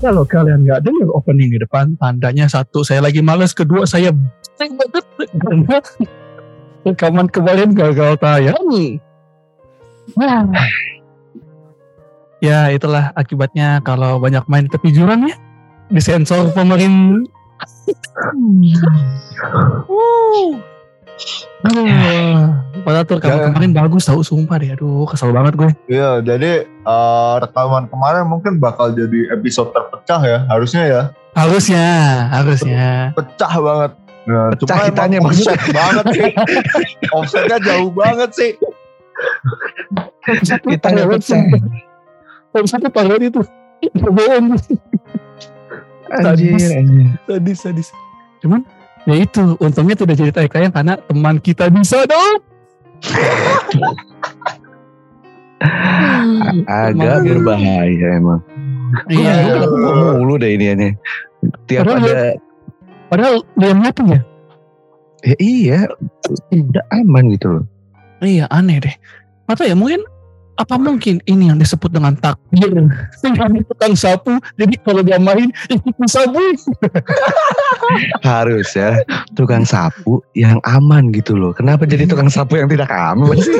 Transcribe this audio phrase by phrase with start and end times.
[0.00, 4.16] Kalau kalian nggak dengar opening di depan, tandanya satu saya lagi males, kedua saya
[6.88, 8.56] rekaman kemarin gagal tayang.
[10.16, 10.48] Wah.
[12.40, 15.36] Ya itulah akibatnya kalau banyak main tepi jurang ya.
[15.92, 17.28] Disensor pemerintah.
[21.60, 21.84] Aduh,
[22.84, 23.46] padahal tuh rekaman Ya.
[23.52, 24.72] kemarin bagus tau sumpah deh.
[24.72, 25.70] Aduh kesel banget gue.
[25.86, 31.02] Iya, jadi eh, rekaman kemarin mungkin bakal jadi episode terpecah ya, harusnya ya.
[31.30, 31.86] Harusnya,
[32.32, 33.14] harusnya.
[33.14, 33.92] Pecah banget.
[34.26, 36.30] Nah, Pecah cuma kitanya offset banget sih.
[37.16, 38.50] Offsetnya jauh banget sih.
[40.60, 41.40] Kita nggak pecah.
[42.50, 43.40] Kalau satu parah itu.
[43.96, 44.58] Bohong.
[46.10, 47.08] Anjir, anjir.
[47.24, 47.88] Sadis, sadis.
[48.42, 48.60] Cuman
[49.08, 52.36] ya itu untungnya tidak jadi tayang karena teman kita bisa dong.
[56.68, 58.40] Agak Emang- berbahaya emang.
[59.06, 59.64] Iya.
[60.18, 60.92] Mulu deh ini aneh.
[61.70, 62.18] Tiap Padahal ada,
[63.10, 64.20] Padahal dia ngapain ya?
[65.20, 65.78] ya iya,
[66.52, 67.64] udah aman gitu loh.
[68.20, 68.94] Iya aneh deh.
[69.46, 70.00] Atau ya mungkin
[70.60, 72.68] apa mungkin ini yang disebut dengan takdir
[73.24, 76.38] dengan tukang sapu jadi kalau dia main ikut sapu
[78.22, 79.02] Harus ya,
[79.34, 81.50] tukang sapu yang aman gitu loh.
[81.50, 83.56] Kenapa jadi tukang sapu yang tidak aman sih?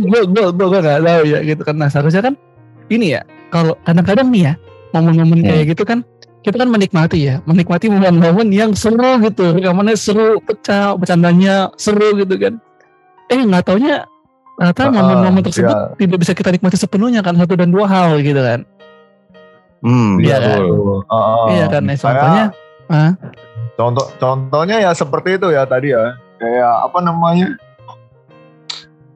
[0.00, 2.34] gue gue gue gak tahu ya gitu kan nah seharusnya kan
[2.90, 3.22] ini ya
[3.54, 4.52] kalau kadang-kadang nih ya
[4.90, 5.48] momen-momen Hmm.
[5.50, 5.98] kayak gitu kan
[6.40, 12.34] kita kan menikmati ya menikmati momen-momen yang seru gitu rekamannya seru pecah bercandanya seru gitu
[12.40, 12.54] kan
[13.30, 14.04] eh nggak taunya
[14.56, 15.96] ternyata momen-momen tersebut iya.
[15.96, 18.62] tidak bisa kita nikmati sepenuhnya kan satu dan dua hal gitu kan
[19.80, 20.60] Hmm, Iya kan?
[20.60, 21.44] Heeh.
[21.50, 22.44] iya kan nah, contohnya
[22.86, 23.10] ah,
[23.72, 26.20] contoh contohnya ya seperti itu ya tadi ya.
[26.36, 27.48] Kayak apa namanya?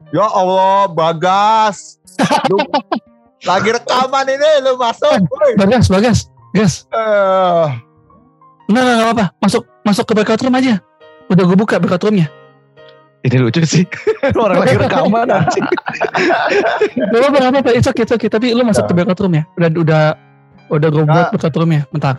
[0.09, 2.01] Ya Allah, Bagas.
[2.49, 2.57] Lu
[3.49, 5.21] lagi rekaman ini lu masuk.
[5.29, 5.53] woi.
[5.53, 6.17] bagas bagas
[6.49, 7.65] gas Eh,
[8.65, 10.81] enggak enggak enggak apa masuk masuk ke breakout room aja
[11.27, 12.25] udah gue buka breakout roomnya
[13.25, 13.83] Ini lucu sih.
[14.37, 15.65] Orang lagi rekaman anjing.
[17.09, 17.69] Apa-apa, gak apa-apa.
[17.73, 18.29] It's okay, it's okay.
[18.29, 18.87] Tapi lu masuk Ya.
[18.87, 19.43] ke breakout room ya?
[19.57, 20.03] Udah, udah,
[20.69, 21.31] udah gue buat Nah.
[21.33, 21.81] breakout room ya?
[21.89, 22.15] Bentar.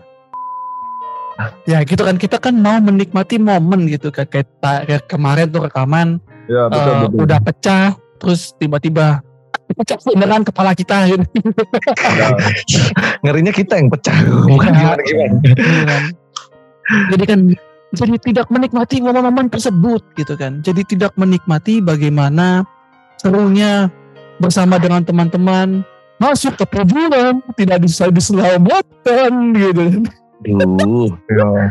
[1.62, 4.24] Ya gitu kan, kita kan mau menikmati momen gitu kan.
[4.26, 6.16] Kayak, kayak kemarin tuh rekaman,
[6.48, 7.18] ya betul eh, betul.
[7.22, 7.86] udah pecah,
[8.16, 9.20] terus tiba-tiba
[9.68, 11.22] pecah beneran kepala kita gitu.
[12.16, 12.28] Ya,
[13.20, 14.16] Ngerinya kita yang pecah.
[14.48, 14.80] Bukan Iya.
[14.96, 15.36] gimana-gimana.
[15.44, 16.02] Gitu kan.
[17.12, 17.40] Jadi kan,
[17.92, 20.58] jadi tidak menikmati momen-momen tersebut gitu kan.
[20.60, 22.66] Jadi tidak menikmati bagaimana
[23.16, 23.86] serunya
[24.36, 25.86] bersama dengan teman-teman
[26.16, 30.02] masuk ke kuburan tidak bisa diselamatkan gitu kan.
[30.76, 31.10] Duh.
[31.30, 31.70] ya.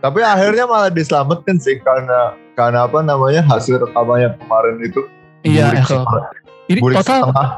[0.00, 5.00] Tapi akhirnya malah diselamatkan sih karena karena apa namanya hasil rekaman yang kemarin itu.
[5.40, 5.88] Iya, burik Eko.
[5.88, 6.28] setengah-
[6.70, 7.48] Ini burik total setengah.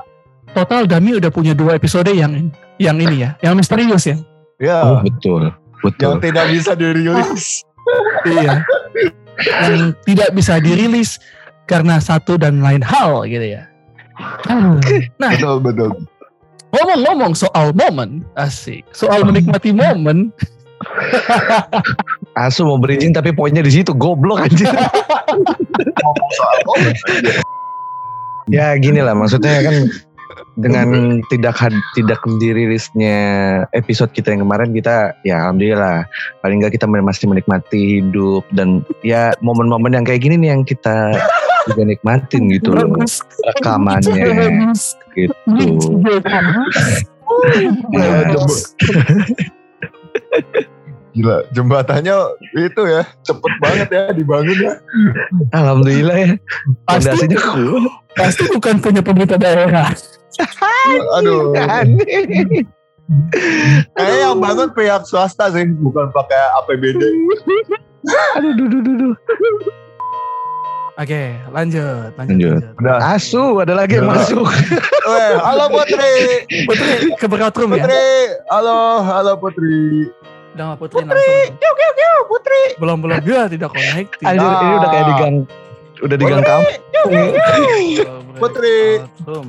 [0.53, 4.17] total Dami udah punya dua episode yang yang ini ya, yang misterius ya.
[4.59, 5.51] Ya, Oh, betul.
[5.51, 6.13] yang Betul.
[6.23, 7.67] tidak bisa dirilis.
[8.29, 8.63] Iya.
[9.43, 11.19] Yang tidak bisa dirilis
[11.67, 13.65] karena satu dan lain hal gitu ya.
[15.19, 15.91] Nah, betul betul.
[16.73, 18.85] ngomong-ngomong soal momen, asik.
[18.97, 20.33] Soal menikmati momen,
[22.33, 24.67] Asu mau berizin tapi poinnya di situ goblok anjir.
[24.69, 26.95] Ngomong soal komen.
[28.51, 29.87] ya gini lah maksudnya kan
[30.57, 33.17] dengan tidak had, tidak dirilisnya
[33.73, 36.05] episode kita yang kemarin kita ya alhamdulillah.
[36.45, 41.17] Paling nggak kita masih menikmati hidup dan ya momen-momen yang kayak gini nih yang kita
[41.71, 42.75] juga nikmatin gitu.
[42.75, 43.25] Loh bagus.
[43.57, 44.25] rekamannya.
[44.29, 44.83] Bagus.
[45.17, 45.33] gitu.
[46.05, 46.21] Ya,
[47.97, 49.62] Nah, jemb-
[51.13, 52.17] Gila, jembatannya
[52.57, 54.81] itu ya cepet banget ya dibangun ya.
[55.53, 56.33] alhamdulillah ya
[56.89, 57.29] Pasti,
[58.17, 59.93] pasti bukan punya pemerintah daerah.
[61.21, 61.53] Aduh,
[63.93, 67.03] kayaknya yang bangun pihak swasta sih, bukan pakai APBD.
[68.41, 69.15] Aduh, duh, duh, duh, duh.
[71.01, 72.37] Oke, lanjut, lanjut.
[72.37, 72.63] Lanjut.
[72.85, 73.17] Udah.
[73.17, 74.45] Asu ada lagi yang masuk.
[75.09, 76.15] Weh, halo Putri.
[76.69, 77.85] Putri ke room ya?
[77.85, 78.09] Putri,
[78.53, 80.13] halo, halo Putri.
[80.53, 81.39] Udah nggak Putri langsung.
[81.57, 82.63] Yuk, yuk, yuk, Putri.
[82.77, 84.11] Belum belum dia tidak connect.
[84.21, 85.37] Anjir, ini udah kayak di gang
[86.03, 86.81] udah di gang kampung.
[87.09, 88.79] Belum Putri.
[89.25, 89.49] room.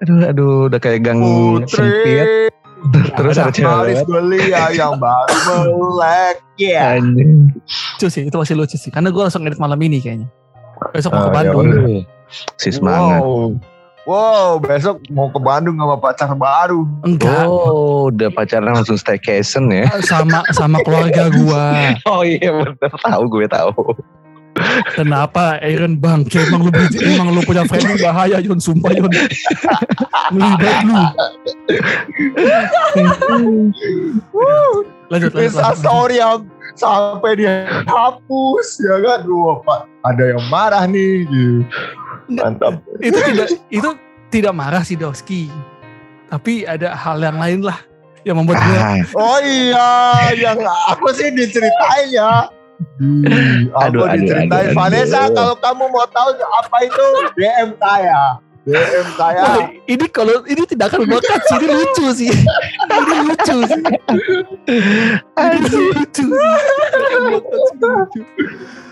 [0.00, 1.20] Aduh, aduh, udah kayak gang
[1.68, 2.24] sempit.
[2.24, 2.48] Putri.
[3.12, 4.08] Terus ada cewek Maris lewat.
[4.08, 5.36] belia yang baru
[5.68, 6.36] melek.
[6.56, 6.96] Ya.
[6.96, 7.52] Anjing.
[8.00, 8.88] Lucu sih, itu masih lucu sih.
[8.88, 10.28] Karena gue langsung ngedit malam ini kayaknya.
[10.96, 11.66] Besok mau ke ya Bandung.
[11.68, 12.00] udah.
[12.56, 13.20] Si semangat.
[13.20, 13.60] Wow.
[14.08, 16.88] Wow, besok mau ke Bandung sama pacar baru.
[17.04, 17.44] Enggak.
[17.44, 19.84] Oh, udah pacaran langsung staycation ya.
[20.08, 21.94] Sama sama keluarga gua.
[22.08, 23.92] Oh iya bener, tahu gue tahu.
[24.96, 29.08] Kenapa Aaron bangke emang lu emang lu punya framing bahaya Yon sumpah Yon.
[30.34, 30.96] Melibat lu.
[35.10, 35.54] lanjut lanjut.
[35.54, 35.78] Lanjut.
[35.78, 36.44] story yang
[36.74, 39.20] sampai dia hapus ya kan.
[39.26, 41.26] Wah, Pak, ada yang marah nih.
[41.26, 41.64] gitu.
[42.30, 42.78] Mantap.
[43.02, 43.90] Itu tidak itu
[44.30, 45.50] tidak marah si Doski.
[46.30, 47.78] Tapi ada hal yang lain lah
[48.22, 49.90] yang membuat gue Ah, Oh iya,
[50.38, 52.46] yang aku sih diceritain ya.
[52.96, 54.76] Hmm, Aduh, aku aduh, diceritain aduh, aduh.
[54.78, 57.06] Vanessa kalau kamu mau tahu apa itu
[57.36, 58.38] DM saya.
[58.70, 59.40] DM saya.
[59.42, 62.30] Wah, ini kalau ini tidak akan berbakat sih, ini lucu sih.
[62.30, 63.82] Ini lucu sih.
[65.34, 66.24] Ini lucu.
[66.24, 66.28] sih.
[67.00, 67.90] Ini lucu.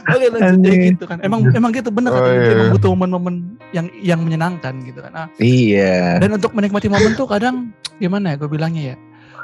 [0.08, 1.18] Oke lanjut ya gitu kan.
[1.20, 2.22] Emang emang gitu bener kan.
[2.24, 2.52] Oh, iya.
[2.56, 3.34] Emang butuh momen-momen
[3.76, 5.12] yang yang menyenangkan gitu kan.
[5.12, 6.16] Ah, iya.
[6.16, 8.96] dan untuk menikmati momen tuh kadang gimana ya gue bilangnya ya.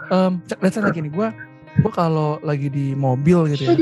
[0.08, 1.28] Um, let's lagi nih gue
[1.74, 3.76] gue kalau lagi di mobil gitu ya,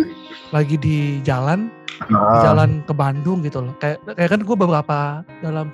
[0.50, 1.70] lagi di jalan
[2.10, 3.74] Ah, jalan ke Bandung gitu loh.
[3.78, 4.98] Kayak kayak kan gue beberapa
[5.44, 5.70] dalam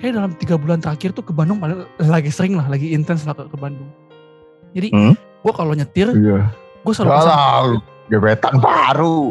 [0.00, 3.32] kayak dalam tiga bulan terakhir tuh ke Bandung paling lagi sering lah, lagi intens lah
[3.32, 3.88] ke, ke Bandung.
[4.70, 5.14] Jadi Hmm?
[5.14, 6.48] gue kalau nyetir, Iya.
[6.80, 7.76] gue selalu pasang Salah,
[8.06, 9.28] gebetan baru.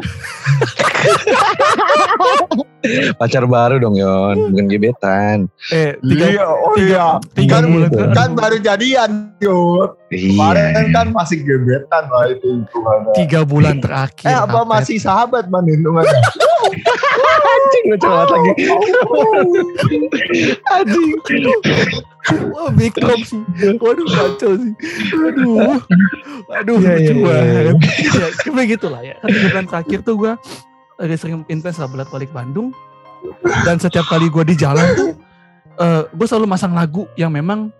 [3.12, 5.36] Pacar baru dong Yon, bukan gebetan.
[5.68, 7.06] eh tiga, Iya, oh tiga- iya.
[7.34, 10.00] tiga Kan, bulan ke- kan baru jadian, yuk.
[10.08, 10.88] Kemarin Iya.
[10.90, 13.12] kan masih gebetan lah itu hitungannya.
[13.16, 14.26] tiga bulan terakhir.
[14.26, 16.20] Eh apa masih sahabat man hitungannya?
[17.70, 18.50] Anjing lucu banget lagi.
[20.74, 21.10] Anjing.
[22.50, 23.40] Wah big drop sih.
[23.78, 24.72] Waduh kacau sih.
[25.14, 25.78] Aduh.
[26.50, 27.74] Aduh Iya, iya, lucu iya, banget.
[28.10, 29.14] Ya, kayak gitu lah ya.
[29.22, 30.32] Tiga bulan terakhir tuh gue
[30.98, 32.74] lagi sering intens lah bolak balik Bandung.
[33.62, 35.10] Dan setiap kali gue di jalan tuh,
[36.10, 37.70] gue selalu masang lagu yang memang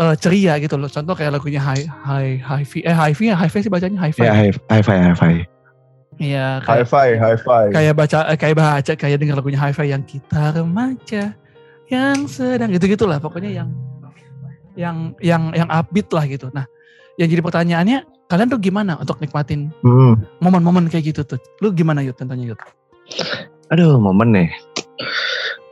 [0.00, 0.88] eh, ceria gitu loh.
[0.88, 4.00] Contoh kayak lagunya Hi Hi Hi Fi eh Hi Fi ya Hi Fi sih bacanya
[4.00, 4.24] Hi Fi.
[4.24, 5.57] Ya, high high five, high five.
[6.18, 7.70] Iya High kayak five, high five.
[7.70, 11.30] kayak baca kayak baca kayak denger lagunya Hi Fi yang kita remaja
[11.86, 13.68] yang sedang gitu gitulah pokoknya yang
[14.74, 16.50] yang yang yang upbeat lah gitu.
[16.50, 16.66] Nah,
[17.18, 20.18] yang jadi pertanyaannya kalian tuh gimana untuk nikmatin Hmm.
[20.38, 21.38] momen-momen kayak gitu tuh?
[21.58, 22.60] Lu gimana Yud tentunya Yud?
[23.70, 24.48] Aduh, momen nih.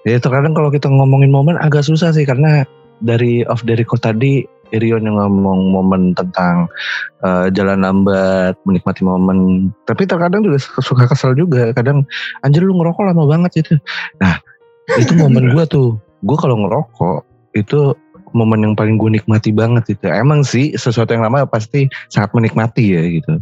[0.07, 2.63] Ya terkadang kalau kita ngomongin momen agak susah sih karena
[3.01, 6.67] dari off the record tadi Irion yang ngomong momen tentang
[7.23, 9.71] eh, jalan lambat, menikmati momen.
[9.87, 11.71] Tapi terkadang juga suka kesel juga.
[11.71, 12.03] Kadang
[12.43, 13.79] anjir lu ngerokok lama banget gitu.
[14.19, 14.43] Nah,
[14.99, 15.99] itu momen gua tuh.
[16.27, 17.23] Gua kalau ngerokok
[17.55, 17.95] itu
[18.37, 20.05] momen yang paling gue nikmati banget itu.
[20.13, 23.41] Emang sih sesuatu yang lama pasti sangat menikmati ya gitu.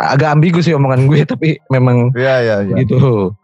[0.00, 2.74] Agak ambigu sih omongan gue tapi memang Iya, iya, iya.
[2.80, 3.36] gitu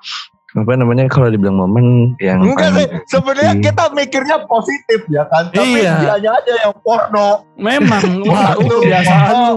[0.53, 5.81] apa namanya kalau dibilang momen yang Enggak sih, sebenarnya kita mikirnya positif ya kan, tapi
[5.81, 5.97] Iya.
[6.05, 7.49] dianya aja yang porno.
[7.57, 8.85] Memang wah Itu.
[8.85, 9.57] kebiasaan lu.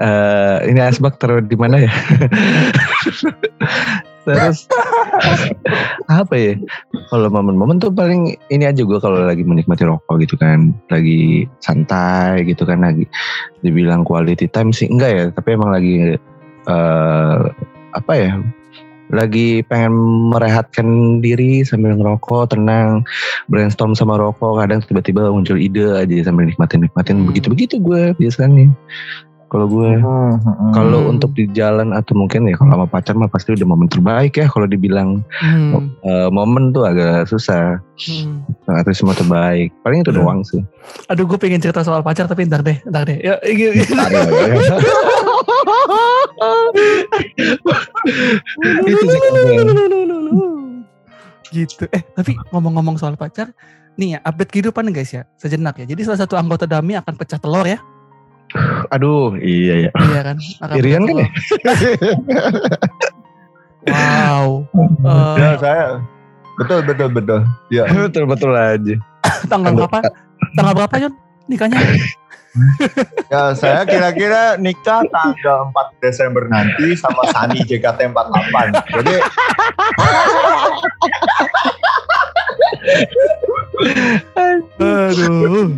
[0.00, 1.92] Eh, ini asbak taruh di mana ya
[4.24, 4.64] terus
[6.08, 6.54] apa ya
[7.08, 12.44] kalau momen-momen tuh paling ini aja gue kalau lagi menikmati rokok gitu kan lagi santai
[12.48, 13.04] gitu kan lagi
[13.60, 16.16] dibilang quality time sih enggak ya tapi emang lagi
[16.64, 17.38] eh
[17.92, 18.40] apa ya
[19.10, 19.92] lagi pengen
[20.30, 23.02] merehatkan diri sambil ngerokok tenang
[23.50, 24.62] brainstorm sama rokok.
[24.62, 27.28] Kadang tiba-tiba muncul ide aja sambil nikmatin nikmatin Hmm.
[27.28, 28.70] begitu begitu gue biasanya
[29.50, 29.98] kalau gue
[30.70, 31.12] kalau Hmm.
[31.18, 34.46] untuk di jalan atau mungkin ya kalau sama pacar mah pasti udah momen terbaik ya
[34.46, 38.70] kalau dibilang Hmm, eh, momen tuh agak susah hmm.
[38.70, 40.22] atau semua terbaik paling itu Hmm.
[40.22, 40.62] doang sih
[41.10, 43.18] Aduh gue pengen cerita soal pacar tapi ntar deh, ntar deh.
[43.18, 43.82] Ya, gitu.
[48.86, 49.42] itu kalau
[51.50, 51.84] gitu.
[51.90, 53.50] Eh tapi ngomong-ngomong soal pacar,
[53.98, 55.86] nih ya update kehidupan guys ya, sejenak ya.
[55.86, 57.82] Jadi salah satu anggota Dami akan pecah telur ya,
[58.90, 60.36] aduh iya ya iya kan?
[60.74, 61.28] Irian kan ya?
[63.88, 64.68] Wow.
[65.40, 66.04] Ya saya
[66.60, 67.40] betul betul betul.
[67.72, 67.88] Ya.
[68.10, 68.96] betul betul aja
[69.48, 69.98] tanggal berapa?
[70.56, 71.12] Tanggal berapa Yun
[71.48, 71.78] nikahnya?
[73.30, 78.74] Ya saya kira-kira nikah tanggal 4 Desember nanti sama Sani JKT48.
[78.90, 79.14] Jadi
[85.12, 85.68] Aduh.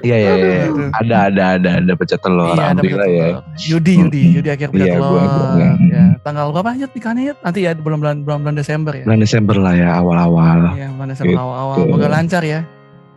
[0.00, 0.56] iya iya iya
[0.94, 3.28] ada ada ada ada pecah telur Iya, ada alhamdulillah pecah ya.
[3.68, 5.10] Yudi, Yudi, Yudi akhir pecah Iya, telur.
[5.10, 7.38] gua- gua- Ya, tanggal berapa Yud nikahnya Yud?
[7.40, 9.04] Nanti ya bulan bulan bulan bulan Desember ya.
[9.04, 11.40] bulan Desember lah ya awal-awal Iya, bulan Desember Gitu.
[11.40, 11.76] awal-awal.
[11.80, 12.60] Semoga lancar ya.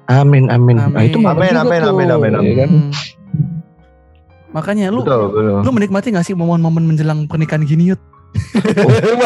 [0.07, 1.03] amin amin, Nah, Amin.
[1.05, 2.55] itu momen Amin, amin, amin, amin, ya amin.
[2.55, 2.69] kan?
[2.69, 2.91] Hmm.
[4.49, 5.59] Makanya lu betul betul.
[5.61, 7.99] lu menikmati gak sih momen-momen menjelang pernikahan gini Yud?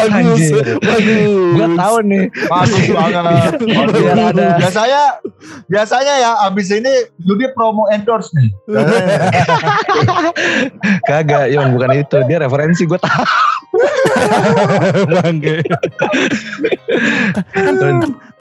[0.02, 0.76] Anjir.
[0.78, 1.28] bagus.
[1.52, 3.22] Gua tahu nih Bagus banget.
[3.60, 3.92] Bagus.
[3.92, 5.02] Biar ada- Biasanya
[5.66, 8.48] biasanya ya abis ini Yudi promo endorse nih.
[11.08, 12.16] Kagak, Yon bukan itu.
[12.24, 13.24] Dia referensi gue tahu.
[15.08, 15.64] Bangke.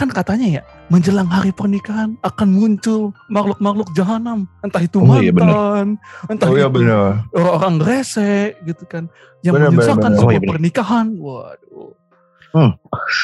[0.01, 4.50] Kan, katanya ya menjelang hari pernikahan akan muncul makhluk-makhluk jahanam.
[4.65, 7.29] Entah itu Oh, iya, mantan entah Oh iya itu benar.
[7.38, 9.05] orang-orang rese gitu kan.
[9.46, 10.17] Yang benar, menyusahkan benar.
[10.17, 11.05] Oh, sebuah iya, pernikahan.
[11.22, 11.93] Waduh.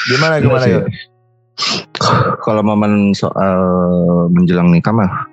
[0.06, 0.80] Gimana Iya gimana ya?
[2.46, 3.58] Kalau momen soal
[4.30, 5.26] menjelang nikah mah,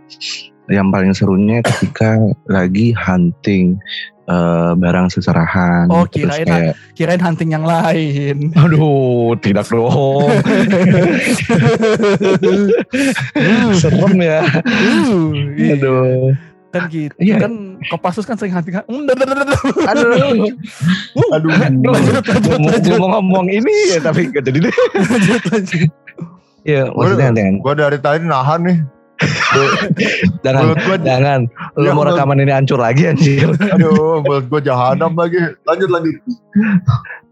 [0.66, 2.18] yang paling serunya ketika
[2.50, 3.78] lagi hunting
[4.26, 5.86] eh, barang seserahan.
[5.88, 10.26] Oh, Terus kirain kayak, kirain hunting yang lain aduh, tidak dong.
[13.76, 14.42] Serem ya.
[14.66, 15.76] Uh, iya.
[15.78, 16.34] Aduh.
[16.68, 17.40] kan gitu Iya.
[17.40, 19.56] kan Kopassus kan sering hunting Hmm, dah, dah.
[19.96, 20.52] Aduh.
[21.32, 21.50] Aduh.
[21.56, 22.24] lanjut
[22.60, 24.76] lanjut Ngomong- ini ya, tapi gak jadi deh.
[24.94, 25.88] lanjut lanjut
[26.66, 28.78] Iya, maksudnya Gue dari tadi nahan nih.
[30.44, 31.40] jangan gue, jangan
[31.76, 33.48] lu Ya, mau rekaman ini hancur lagi anjir.
[33.70, 35.40] aduh, mulut gue jahanam lagi.
[35.64, 36.16] Lanjut lanjut.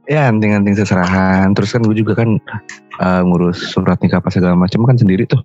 [0.03, 2.35] ya anting-anting seserahan terus kan gue juga kan
[2.99, 5.39] eh, ngurus surat nikah apa segala macam kan sendiri tuh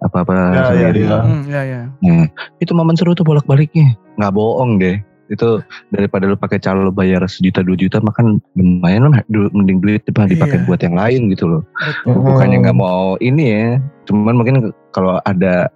[0.00, 1.18] apa-apa Ya, ya, sendiri ya.
[1.20, 5.58] Hmm, ya ya Nah, itu momen seru tuh bolak-baliknya nggak bohong deh itu
[5.90, 10.34] daripada lu pakai calo bayar sejuta dua juta makan lumayan lah du- mending duit dipakai
[10.34, 10.64] Iya.
[10.64, 11.62] buat yang lain gitu loh
[12.06, 13.68] betul bukannya nggak mau ini ya
[14.04, 14.56] cuman mungkin
[14.90, 15.66] kalau ada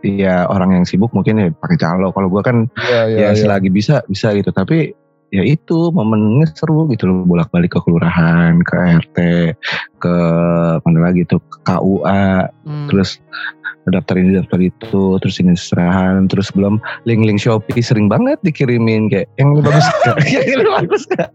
[0.00, 3.18] ya orang yang sibuk mungkin ya pakai calo kalau gua kan Iya iya.
[3.18, 3.38] ya iya.
[3.38, 4.94] selagi bisa bisa gitu tapi
[5.28, 8.72] ya itu momennya seru gitu loh bolak balik ke kelurahan ke
[9.04, 9.18] RT
[9.98, 10.14] ke
[10.80, 12.84] mana lagi tuh ke KUA Hmm.
[12.88, 13.20] terus
[13.92, 19.28] daftar ini daftar itu terus ini serahan terus belum link-link Shopee sering banget dikirimin kayak
[19.40, 20.16] yang ini bagus gak?
[20.34, 21.30] yang ini bagus gak?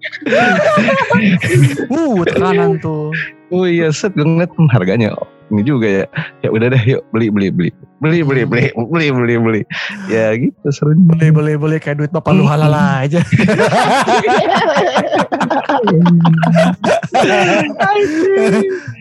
[1.98, 3.12] uh tekanan tuh
[3.54, 6.06] oh iya set hmm, harganya oh, ini juga ya
[6.42, 7.70] ya udah deh yuk beli beli beli
[8.04, 9.62] beli beli beli beli beli beli
[10.12, 13.24] ya gitu seru boleh boleh boleh kayak duit bapak lu halal aja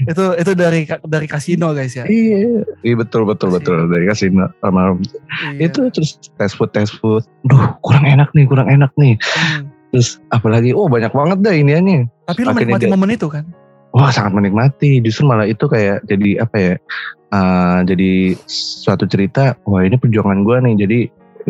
[0.07, 5.01] itu itu dari dari kasino guys ya Iya, iya betul betul betul dari kasino almarhum.
[5.57, 5.73] Iya.
[5.73, 7.25] Itu terus tes food tes food.
[7.49, 9.17] Duh, kurang enak nih, kurang enak nih.
[9.17, 9.73] Hmm.
[9.93, 12.09] Terus apalagi oh banyak banget dah iniannya.
[12.23, 13.45] tapi lu menikmati momen itu kan
[13.93, 15.01] Wah, sangat menikmati.
[15.01, 16.75] Justru malah itu kayak jadi apa ya?
[17.33, 18.37] eh, jadi
[18.85, 20.75] suatu cerita, wah ini perjuangan gua nih.
[20.85, 20.99] Jadi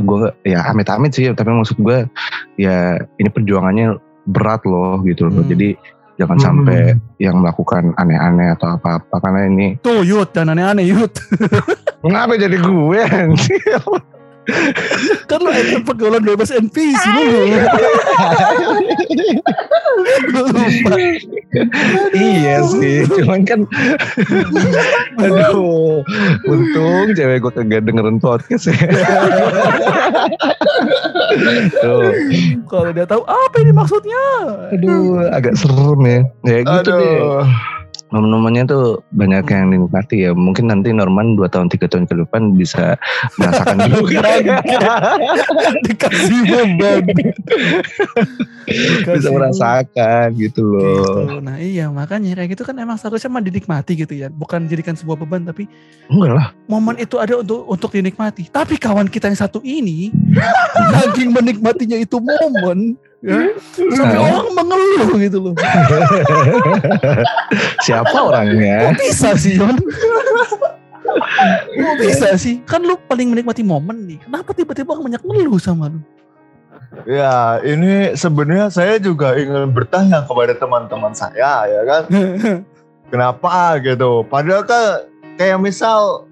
[0.03, 2.07] gua ya amit-amit sih, tapi maksud gua
[2.55, 3.99] ya ini perjuangannya
[4.31, 5.43] berat loh gitu loh.
[5.43, 5.51] Hmm.
[5.51, 5.75] Jadi
[6.23, 6.47] jangan Hmm.
[6.47, 6.79] sampai
[7.19, 11.11] yang melakukan aneh-aneh atau apa-apa karena ini tuh yut dan aneh-aneh yut
[12.05, 13.03] Kenapa jadi gue?
[15.31, 17.23] kan lu ikut pergaulan bebas NPC lu
[20.33, 20.97] Lu lupa
[22.17, 23.61] iya sih, cuman kan
[25.21, 26.01] aduh,
[26.49, 28.89] untung cewek gue kagak dengerin podcast ya.
[31.85, 32.11] Tuh,
[32.67, 34.23] kalau dia tahu apa ini maksudnya
[34.73, 36.21] aduh, agak serem ya.
[36.49, 37.21] Ya gitu deh.
[38.13, 40.31] Momen-momennya tuh banyak yang dinikmati ya.
[40.37, 43.01] Mungkin nanti Norman 2 tahun 3 tahun ke depan bisa
[43.41, 44.21] merasakan juga.
[45.83, 47.05] dikasih beban
[49.09, 50.85] bisa merasakan gitu loh.
[50.85, 51.41] Gitu.
[51.41, 55.17] Nah iya makanya kayak gitu kan emang seharusnya mah dinikmati gitu ya Bukan jadikan sebuah
[55.25, 55.67] beban tapi
[56.09, 56.47] Enggak lah.
[56.69, 60.13] momen itu ada untuk untuk dinikmati Tapi kawan kita yang satu ini
[60.95, 63.39] Saking menikmatinya itu momen ya,
[63.95, 64.29] Sampai Nah.
[64.29, 65.55] orang mengeluh gitu loh
[67.87, 68.89] Siapa orangnya?
[68.89, 69.77] Kok bisa sih Yon?
[71.73, 72.61] Kok bisa sih?
[72.65, 75.99] Kan lu paling menikmati momen nih Kenapa tiba-tiba orang banyak ngeluh sama lu?
[77.03, 82.03] Ya, ini sebenarnya saya juga ingin bertanya kepada teman-teman saya ya kan.
[83.13, 84.23] Kenapa gitu?
[84.25, 84.85] Padahal kan
[85.35, 86.29] kayak misal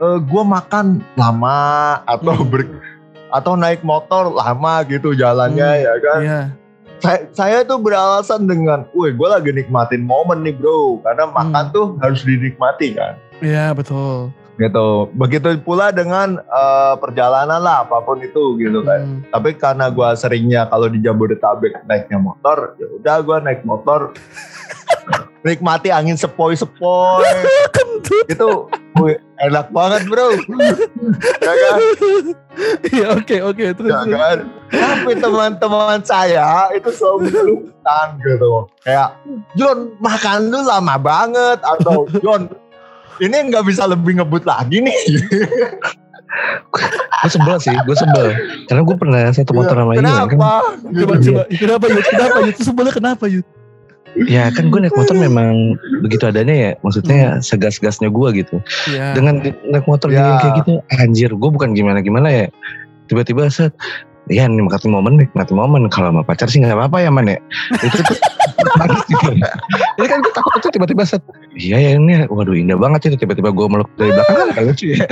[0.00, 1.60] gue makan lama
[2.08, 2.48] atau Hmm.
[2.48, 2.64] ber
[3.30, 5.84] atau naik motor lama gitu jalannya Hmm.
[5.86, 6.20] ya kan.
[6.22, 6.42] Iya
[7.00, 11.72] Saya, saya tuh beralasan dengan, wih gue lagi nikmatin momen nih bro, karena makan Hmm.
[11.72, 13.16] tuh harus dinikmati kan.
[13.40, 15.08] Iya betul Gitu.
[15.16, 19.00] Begitu pula dengan eh, perjalanan lah apa pun itu gitu kan.
[19.00, 19.20] Hmm.
[19.32, 24.12] Tapi karena gua seringnya kalau di Jabodetabek naiknya motor, ya udah gua naik motor
[25.44, 27.24] nikmati angin sepoi-sepoi.
[28.32, 28.68] Itu
[28.98, 30.34] wih, enak banget, Bro.
[31.40, 31.78] ya kan?
[32.90, 34.38] Iya oke oke terus Ya kan?
[34.70, 38.66] Tapi teman-teman saya itu selalu mengeluhkan gitu.
[38.82, 39.18] Kayak,
[39.54, 42.50] John makan lu lama banget atau John
[43.20, 45.00] ini nggak bisa lebih ngebut lagi nih.
[46.70, 48.26] gue sebel sih, gue sebel.
[48.70, 50.30] Karena gue pernah satu motor sama Ian.
[50.30, 50.52] Kenapa?
[50.82, 52.04] Coba coba kenapa Yud?
[52.06, 52.54] Kenapa Yud?
[52.54, 53.46] Itu sebenarnya kenapa Yud?
[54.18, 56.70] Ya kan gue naik motor memang begitu adanya ya.
[56.82, 58.56] Maksudnya segas-gasnya gue gitu.
[58.90, 59.14] Iya.
[59.14, 60.38] Dengan naik motor Ya.
[60.42, 62.46] kayak gitu, anjir gue bukan gimana-gimana ya.
[63.06, 63.74] Tiba-tiba set
[64.30, 65.90] Iya nikmati momen, nikmati momen.
[65.90, 67.38] Kalau sama pacar sih nggak apa-apa ya man ya.
[67.82, 68.14] Itu tuh
[69.10, 69.26] gitu.
[69.98, 71.18] Jadi kan gue takut tuh tiba-tiba set.
[71.58, 74.94] Iya ya ini, waduh indah banget itu tiba-tiba gue meluk dari belakang kan gak lucu
[74.94, 75.02] ya.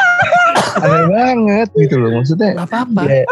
[0.84, 2.56] Aneh banget gitu loh maksudnya.
[2.64, 3.02] Gak apa-apa.
[3.04, 3.22] Ya,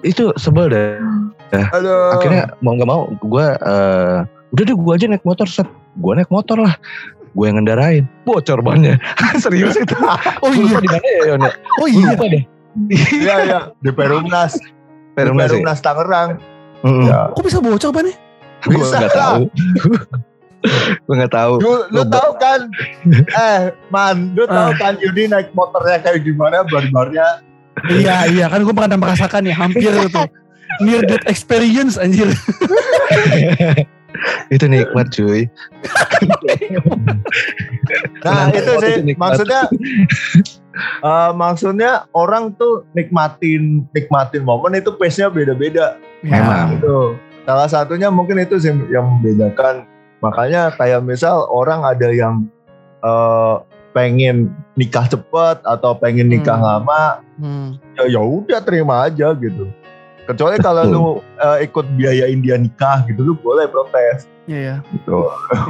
[0.00, 0.96] itu sebel deh.
[1.52, 2.16] Aduh.
[2.16, 4.16] Akhirnya mau nggak mau gue eh
[4.52, 5.68] udah deh gue aja naik motor set.
[6.00, 6.74] Gue naik motor lah.
[7.32, 8.04] Gue yang ngendarain.
[8.24, 8.96] Bocor bannya.
[9.42, 9.96] Serius itu.
[10.44, 10.80] Oh iya.
[10.80, 11.52] di mana ya Yon ya?
[11.80, 12.08] Oh iya.
[12.12, 12.44] lupa deh.
[12.88, 14.56] Iya iya di Perumnas.
[15.12, 15.60] Di Perumnas ya?
[15.60, 16.30] Perumnas Tangerang.
[16.82, 17.04] Mm-mm.
[17.04, 17.28] Ya.
[17.36, 18.16] Kok bisa bocor ban nih?
[18.64, 19.12] Gue nggak lah.
[19.12, 19.42] tahu.
[21.04, 21.52] gue nggak tahu.
[21.60, 22.60] Lu, lu tahu kan?
[23.12, 27.44] eh, man, lu tahu kan Yudi naik motornya kayak gimana bar-barnya?
[27.92, 30.22] Iya iya kan gue pernah merasakan ya hampir itu.
[30.80, 32.32] Near death experience anjir.
[34.54, 35.44] itu nikmat cuy.
[38.22, 39.60] Nah, Kenapa itu sih itu maksudnya
[41.10, 46.78] eh, maksudnya orang tuh nikmatin nikmatin momen itu pace-nya beda-beda Memang.
[46.78, 47.18] gitu.
[47.42, 49.84] Salah satunya mungkin itu sih yang membedakan.
[50.22, 52.46] Makanya kayak misal orang ada yang
[53.02, 53.54] eh,
[53.92, 56.64] pengen nikah cepat atau pengen nikah Hmm.
[56.64, 57.02] lama,
[57.36, 57.76] Hmm.
[57.98, 59.68] ya ya udah terima aja gitu.
[60.22, 61.04] Kecuali kalau lu
[61.42, 64.30] eh, ikut biayain dia nikah gitu, lu boleh protes.
[64.46, 64.76] Iya iya.
[64.90, 65.18] Gitu.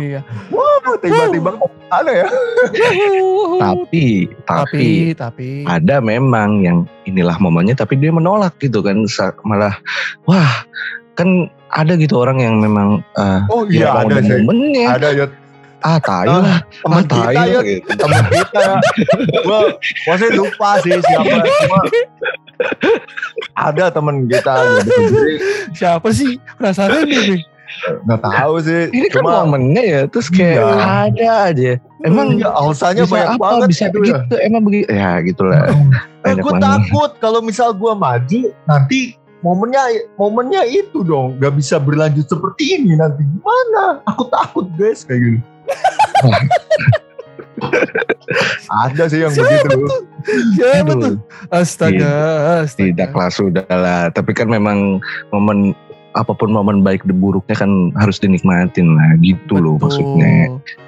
[0.00, 0.20] Iya.
[0.48, 1.50] Wah, tiba-tiba
[1.92, 2.28] ada ya.
[3.60, 9.04] Tapi, tapi tapi tapi ada memang yang inilah momennya tapi dia menolak gitu kan
[9.44, 9.76] malah
[10.24, 10.64] wah
[11.20, 15.26] kan ada gitu orang yang memang eh, Oh ya iya ada momennya Ada ya
[15.82, 17.88] ah tai Ah, lah teman ah, tai kita ya lah gitu.
[17.92, 18.76] teman kita ya.
[19.38, 19.60] Gue
[20.04, 21.80] maksudnya lupa sih siapa cuma
[23.54, 25.02] ada teman kita gitu.
[25.74, 26.38] Siapa sih?
[26.56, 27.42] Penasaran nih.
[28.04, 28.92] nggak tahu sih.
[28.92, 30.76] ini kan cuma momennya ya terus kayak Iya.
[31.08, 31.72] ada aja
[32.04, 34.40] emang ya, alasannya banyak apa banget bisa gitu begitu ya.
[34.44, 35.80] emang begitu ya gitulah Eh,
[36.36, 39.82] Banyak gue takut kalau misal gue maju nanti momennya
[40.14, 45.38] momennya itu dong nggak bisa berlanjut seperti ini nanti gimana aku takut guys kayak gitu
[48.86, 49.78] ada sih yang begitu
[50.54, 51.02] Siapa Aduh.
[51.02, 51.14] tuh?
[51.50, 52.14] Astaga,
[52.62, 52.78] astaga.
[52.78, 55.02] tidaklah sudah lah tapi kan memang
[55.34, 55.74] momen
[56.12, 60.32] apa pun momen baik dan buruknya kan harus dinikmatin lah gitu loh Betul, maksudnya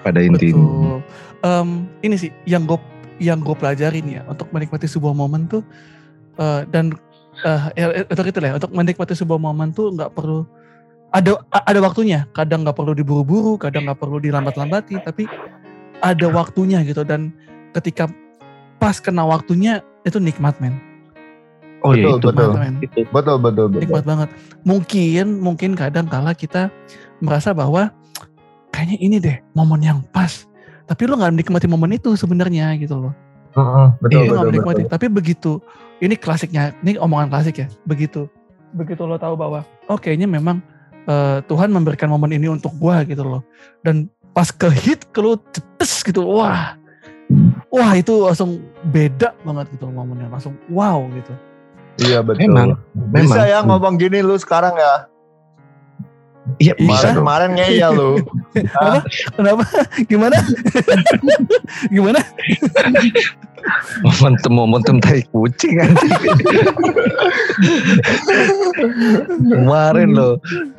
[0.05, 1.01] pada intinya Betul.
[1.45, 1.69] Em,
[2.05, 2.79] ini sih yang gue
[3.21, 5.63] yang gue pelajarin ya untuk menikmati sebuah momen tuh
[6.41, 6.93] eh, dan
[7.43, 10.47] eh ya, untuk itu lah ya, untuk menikmati sebuah momen tuh nggak perlu
[11.15, 15.31] ada ada waktunya kadang nggak perlu diburu-buru kadang nggak perlu dilambat-lambati tapi
[16.03, 17.31] ada waktunya gitu dan
[17.73, 18.11] ketika
[18.83, 20.75] pas kena waktunya itu nikmat men
[21.87, 22.43] oh iya Betul, itu betul.
[22.51, 24.29] nikmat men itu betul betul betul nikmat banget.
[24.67, 26.69] Mungkin mungkin kadang kala kita
[27.23, 27.93] merasa bahwa
[28.75, 30.45] kayaknya ini deh momen yang pas.
[30.85, 33.15] Tapi lu nggak menikmati momen itu sebenarnya gitu loh.
[33.57, 34.83] Heeh, betul Iya, Lu nggak betul menikmati.
[34.85, 35.53] betul Tapi begitu
[36.03, 37.69] ini klasiknya, ini omongan klasik ya.
[37.87, 38.29] Begitu
[38.75, 40.59] begitu lo tahu bahwa oh kayaknya memang
[41.05, 43.43] eh, Tuhan memberikan momen ini untuk gua gitu loh.
[43.81, 46.75] Dan pas ke hit ke lu cetes gitu, wah.
[47.69, 51.33] Wah itu langsung beda banget gitu momennya, langsung wow gitu.
[52.03, 52.75] iya betul Memang,
[53.15, 53.47] bisa memang.
[53.47, 55.07] ya ngomong gini lu sekarang ya
[56.59, 57.15] iya Bisa.
[57.15, 58.13] kemarin kemarin ngeyel lu
[58.83, 58.99] Apa?
[59.35, 59.65] Kenapa?
[60.07, 60.39] Gimana?
[61.95, 62.21] Gimana?
[64.05, 66.13] momentum momentum tai kucing anjing.
[69.55, 70.35] kemarin loh.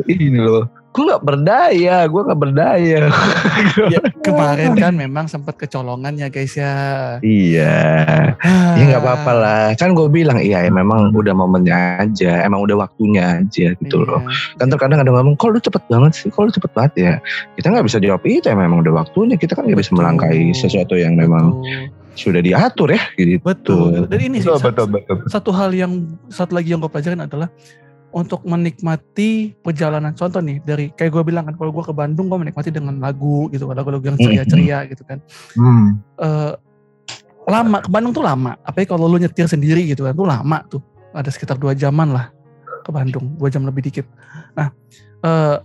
[0.06, 0.65] Ini loh.
[0.96, 3.12] Gue nggak berdaya gue nggak berdaya.
[3.91, 6.76] Ya, kemarin kan memang sempat kecolongan ya guys ya.
[7.20, 7.76] iya.
[8.80, 9.63] Ya nggak apa-apa lah.
[9.76, 14.24] Kan gue bilang iya ya memang udah momennya aja emang udah waktunya aja gitu loh.
[14.24, 14.56] Iya.
[14.56, 16.28] kan terkadang ada ngomong kok lu cepet banget sih?
[16.32, 17.13] Kok lu cepet banget ya?
[17.60, 19.36] Kita nggak bisa jawab itu ya memang udah waktunya.
[19.36, 20.00] Kita kan nggak bisa Betul.
[20.00, 22.05] melangkahi sesuatu yang memang Betul.
[22.15, 23.38] Sudah diatur ya gitu.
[23.39, 24.08] Betul.
[24.08, 25.91] Dan ini sih betul sa- betul betul satu hal yang
[26.28, 27.51] satu lagi yang gue pelajarin adalah
[28.10, 30.12] untuk menikmati perjalanan.
[30.12, 33.47] Contoh nih dari kayak gue bilang kan kalau gue ke Bandung gue menikmati dengan lagu
[33.49, 35.19] gitu lagu-lagu yang ceria-ceria gitu kan.
[35.54, 35.99] Hmm.
[36.15, 36.54] Eh,
[37.45, 38.56] lama ke Bandung tuh lama.
[38.62, 40.80] Apalagi kalau lu nyetir sendiri gitu kan tuh lama tuh.
[41.12, 42.32] Ada sekitar dua jaman lah
[42.82, 44.08] ke Bandung dua jam lebih dikit.
[44.54, 44.71] Nah
[45.21, 45.56] eh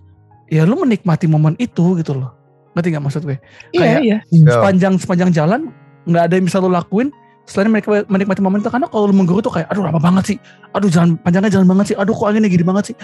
[0.51, 2.35] ya lu menikmati momen itu gitu loh.
[2.71, 3.39] Ngerti nggak maksud gue?
[3.73, 4.19] Kayak- iya.
[4.27, 4.51] Ya.
[4.51, 5.71] sepanjang sepanjang jalan
[6.09, 7.09] nggak ada yang bisa lu lakuin
[7.45, 8.71] selain menikmati, menikmati momen itu.
[8.71, 10.39] Karena kalau lu menggeru tuh kayak aduh lama banget sih.
[10.73, 11.97] Aduh jalan panjangnya jalan banget sih.
[11.99, 12.97] Aduh kok anginnya gini banget sih.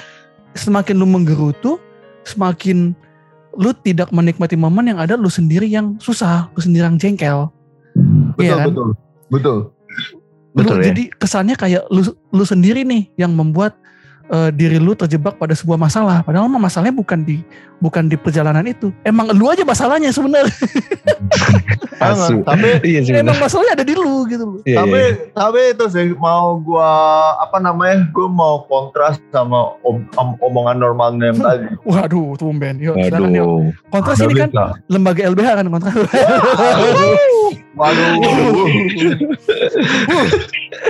[0.56, 1.76] Semakin lu menggeru tuh
[2.24, 2.94] semakin
[3.56, 7.48] lu tidak menikmati momen yang ada lu sendiri yang susah lu sendiri yang jengkel.
[8.37, 8.66] Betul Iya kan?
[8.70, 8.88] betul.
[9.32, 9.59] Betul.
[10.56, 10.85] Betul Lu- ya.
[10.92, 12.00] jadi kesannya kayak lu
[12.32, 13.76] lu sendiri nih yang membuat
[14.29, 16.23] eh, diri lu terjebak pada sebuah masalah.
[16.23, 17.41] Padahal mah masalahnya bukan di
[17.79, 18.89] bukan di perjalanan itu.
[19.05, 20.51] Emang lu aja masalahnya sebenarnya.
[21.97, 22.45] Asu.
[22.45, 23.12] Tapi Iya sih.
[23.17, 24.61] Emang masalahnya ada di lu gitu loh.
[24.69, 25.11] Iya, tapi iya.
[25.33, 26.91] tapi itu sih mau gua
[27.41, 32.77] apa namanya gua mau kontras sama om- om- omongan normalnya yang tadi Waduh, tumben.
[32.79, 33.47] Yuk, silakan yuk.
[33.49, 33.61] Waduh.
[33.89, 34.65] Kontras ini kan bisa.
[34.93, 35.95] lembaga LBH kan kontras.
[37.77, 38.12] waduh.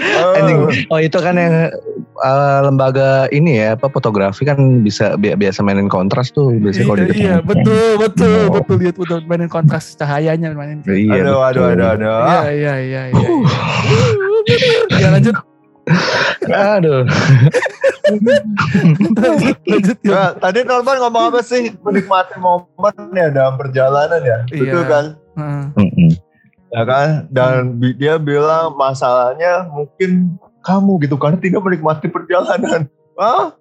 [0.06, 1.70] Eh, Oh itu kan yang
[2.18, 6.96] eh, lembaga ini ya apa fotografi kan bisa bi- biasa mainin kontras tuh biasanya kalau
[6.98, 8.52] di iya, iya, betul, betul, Oh.
[8.56, 10.80] betul lihat betul mainin kontras cahayanya mainin.
[10.82, 11.68] Iya, aduh, aduh betul.
[11.68, 13.28] aduh aduh Iya, iya, iya, iya.
[14.96, 15.36] Ya lanjut,
[16.46, 17.02] Aduh.
[19.66, 20.10] lanjut ya.
[20.12, 24.62] Nah, tadi Norman ngomong apa sih menikmati momen ya dalam perjalanan ya Iya.
[24.62, 25.62] itu kan Heeh.
[25.76, 26.10] Mm-mm.
[26.68, 33.54] ya kan dan bi- dia bilang masalahnya mungkin kamu gitu karena tidak menikmati perjalanan ah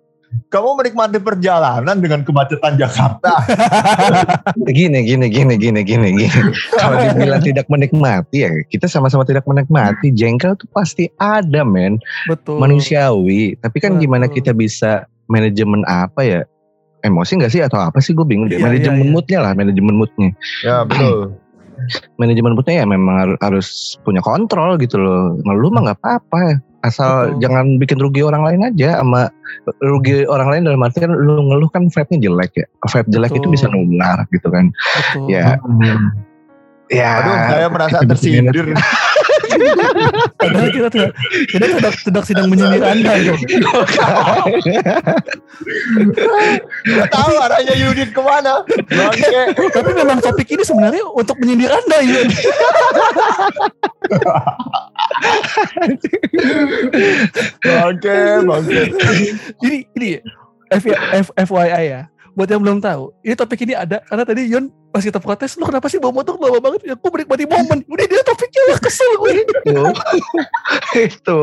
[0.50, 3.40] kamu menikmati perjalanan dengan kemacetan Jakarta
[4.76, 6.42] Gini, gini, gini, gini, gini, gini.
[6.76, 10.12] Kalau dibilang tidak menikmati ya, kita sama-sama tidak menikmati.
[10.12, 12.02] Jengkel tuh pasti ada, men.
[12.28, 12.60] Betul.
[12.60, 13.56] Manusiawi.
[13.62, 14.36] Tapi kan gimana Betul.
[14.42, 14.92] kita bisa
[15.30, 16.42] manajemen apa ya?
[17.06, 18.18] Emosi nggak sih atau apa sih?
[18.18, 18.58] Gue bingung deh.
[18.58, 19.14] Iya, manajemen iya, iya.
[19.14, 20.30] moodnya lah, manajemen moodnya.
[20.66, 21.38] ya betul
[22.22, 25.38] Manajemen moodnya ya memang har- harus punya kontrol gitu loh.
[25.46, 26.56] Ngeluh mah nggak apa-apa ya.
[26.86, 27.42] Asal Betul.
[27.42, 29.34] jangan bikin rugi orang lain aja sama
[29.82, 32.66] rugi orang lain dalam arti kan lu ngeluh kan vibe-nya jelek ya.
[32.86, 33.54] Vibe jelek itu Betul.
[33.58, 34.66] bisa nular gitu kan.
[34.70, 35.26] Betul.
[35.34, 35.58] Ya,
[36.94, 37.10] ya.
[37.18, 38.78] aduh saya merasa tersindir
[40.40, 41.12] Padahal kita tidak,
[41.50, 43.14] kita tidak, tidak sedang menyindir Anda.
[46.86, 51.98] Gak tahu arahnya Yudit ke mana bangke Tapi memang topik ini sebenarnya untuk menyindir Anda.
[52.04, 52.22] Ya.
[57.64, 58.82] bangke bangke
[59.64, 60.08] Ini, ini
[60.74, 62.02] F, F, FYI ya.
[62.36, 65.64] Buat yang belum tahu, ini topik ini ada karena tadi Yon pas kita protes, lu
[65.68, 66.88] kenapa sih bawa motor bawa banget?
[66.88, 67.80] Ya, gue menikmati momen.
[67.88, 68.05] Udah
[68.86, 69.32] kesel gue.
[69.42, 69.84] itu
[71.10, 71.40] itu.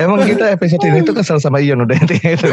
[0.00, 2.48] Emang kita episode ini tuh kesel sama Ion udah intinya itu.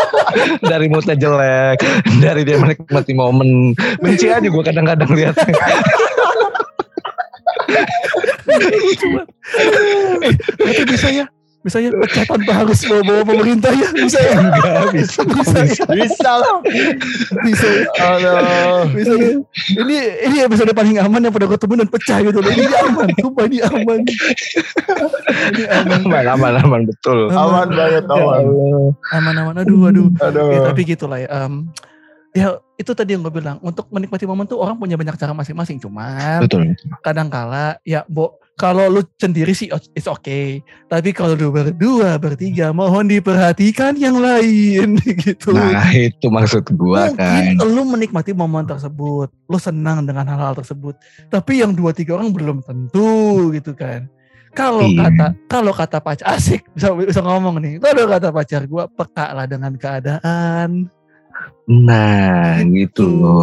[0.70, 1.78] Dari moodnya jelek
[2.18, 3.70] dari dia menikmati momen.
[4.02, 5.54] Benci aja gue kadang-kadang lihatnya
[9.00, 9.22] Cuma,
[10.22, 11.26] eh, berarti bisa ya,
[11.64, 15.56] bisa ya pecah tanpa harus bawa-bawa pemerintah ya, bisa ya, enggak bisa Bisa.
[15.64, 16.56] bisa bisa lah
[17.40, 17.84] bisa ya.
[18.04, 19.30] aduh bisa ya.
[19.80, 19.96] Ini
[20.28, 22.38] ini episode paling aman yang pada ketemu dan pecah gitu.
[22.44, 24.00] Ini aman, sumpah ini aman.
[25.56, 28.44] Ini aman, aman aman aman betul aman banget Ya aman
[29.16, 29.54] aman, aman.
[29.64, 30.08] Aduh, aduh.
[30.20, 31.28] aduh Ya, tapi gitulah ya.
[31.32, 31.72] Em,
[32.34, 35.78] ya itu tadi yang gue bilang untuk menikmati momen tuh orang punya banyak cara masing-masing
[35.78, 36.66] cuman betul
[37.06, 40.62] kadang-kala ya bo kalau lu sendiri sih o- it's okay.
[40.86, 45.50] Tapi kalau lu berdua bertiga mohon diperhatikan yang lain gitu.
[45.50, 47.66] Nah itu maksud gua mungkin kan.
[47.66, 50.94] lu menikmati momen tersebut lu senang dengan hal-hal tersebut
[51.26, 54.06] tapi yang dua tiga orang belum tentu gitu kan.
[54.54, 55.10] Kalau Iya.
[55.10, 57.82] kata kalau kata pacar asik bisa bisa ngomong nih.
[57.82, 60.86] Kalau kata pacar gua peka lah dengan keadaan.
[61.66, 63.42] Nah gitu.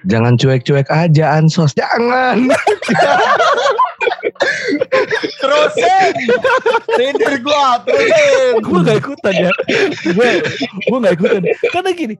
[0.00, 1.70] Jangan cuek-cuek aja ansos.
[1.72, 2.48] Jangan
[5.36, 6.12] terusin.
[6.94, 8.52] Sindir gua terusin.
[8.60, 9.50] Gue gak ikutan ya.
[10.10, 10.28] Gue
[10.86, 11.42] gue gak ikutan.
[11.70, 12.14] Karena gini.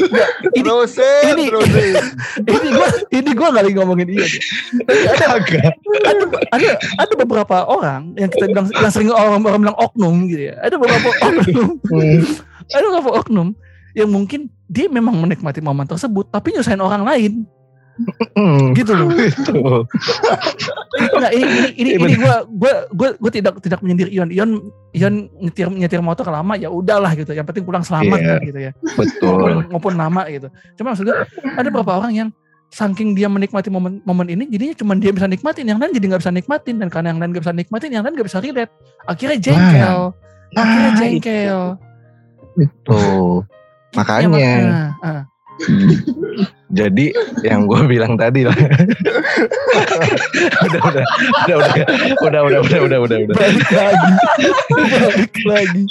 [0.00, 1.94] Nggak, ini terusin ini- terusin.
[2.40, 4.26] ini gue ini gue gak lagi ngomongin iya
[4.88, 5.24] ada,
[6.06, 10.50] ada ada ada beberapa orang yang kita bilang yang sering orang orang bilang oknum gitu
[10.50, 10.54] ya.
[10.60, 11.68] Ada beberapa oknum.
[12.70, 13.48] Ada beberapa oknum
[13.92, 17.32] yang mungkin dia memang menikmati momen tersebut tapi nyusahin orang lain.
[17.42, 17.59] Hmm,
[18.74, 19.08] gitu loh.
[19.30, 19.52] Itu
[21.16, 24.28] Nggak, ini ini ini, Iya, ini gue gue gue gue tidak tidak menyindir Ion.
[24.28, 24.50] Ion
[24.92, 27.30] Ion nyetir nyetir motor lama ya udahlah gitu.
[27.32, 28.28] Yang penting pulang selamat Iya.
[28.28, 28.72] kan, gitu ya.
[28.98, 29.30] Betul.
[29.30, 30.48] Maupun, maupun lama gitu.
[30.76, 32.28] Cuma maksud gue ada beberapa orang yang
[32.70, 36.22] saking dia menikmati momen momen ini jadinya cuma dia bisa nikmatin yang lain jadi nggak
[36.22, 36.74] bisa nikmatin.
[36.82, 38.72] Dan karena yang lain nggak bisa nikmatin yang lain nggak bisa relate.
[39.06, 40.00] Akhirnya jengkel.
[40.54, 41.60] Akhirnya Nah, jengkel.
[42.58, 43.00] Itu
[43.90, 44.26] Ya, makanya.
[44.30, 44.74] makanya.
[45.02, 45.22] Ah.
[46.70, 47.06] Jadi
[47.44, 48.54] yang gue bilang tadi lah.
[50.64, 51.04] Udah udah
[51.44, 51.80] udah udah
[52.22, 53.36] udah udah udah udah udah udah.
[53.36, 54.12] Balik lagi.
[54.70, 55.84] Balik lagi.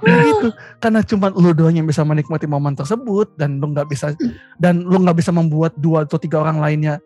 [0.00, 0.48] Gitu.
[0.80, 4.16] Karena cuma lu doang yang bisa menikmati momen tersebut dan lu nggak bisa
[4.56, 6.98] dan lu nggak bisa membuat dua atau tiga orang lainnya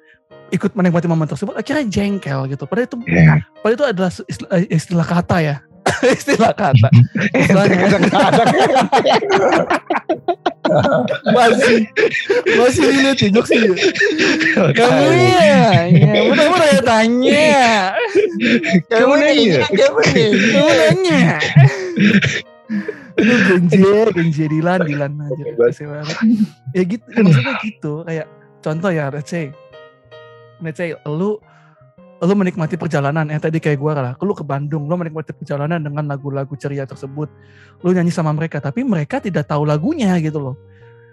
[0.52, 2.64] ikut menikmati momen tersebut akhirnya jengkel gitu.
[2.64, 5.56] Padahal itu ya padahal itu adalah istilah, istilah kata ya
[6.16, 6.88] istilah kata.
[7.38, 8.42] Istilah kata.
[11.28, 11.84] Masih.
[12.56, 13.62] Masih ini sih sih.
[14.56, 15.88] Kamu ya?
[15.92, 17.52] Iya, kamu mudah ya tanya.
[18.88, 19.60] Kamu nanya.
[19.68, 20.32] kamu nanya.
[20.52, 21.22] Kamu nanya.
[23.14, 25.44] Itu genjer, genjer Dilan, Dilan aja.
[26.74, 27.92] Ya gitu, maksudnya gitu.
[28.02, 28.26] Kayak
[28.64, 29.54] contoh ya, let's say,
[30.58, 31.38] let's say lu
[32.20, 36.02] lu menikmati perjalanan yang tadi kayak gue lah lu ke Bandung lu menikmati perjalanan dengan
[36.06, 37.26] lagu-lagu ceria tersebut
[37.80, 40.54] lu nyanyi sama mereka tapi mereka tidak tahu lagunya gitu loh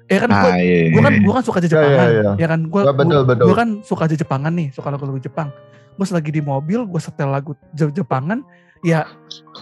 [0.08, 0.92] ya kan gue Ah, iya.
[0.92, 2.32] gue kan gue kan suka aja Jepangan iya, iya.
[2.38, 2.82] ya kan gue
[3.42, 5.50] gue kan suka aja Jepangan nih suka lagu-lagu Jepang
[5.92, 8.40] gue lagi di mobil gue setel lagu Je- Jepangan
[8.82, 9.04] ya